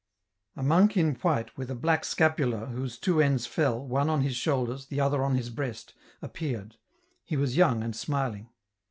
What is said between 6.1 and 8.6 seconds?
appeared; he was young and smiling.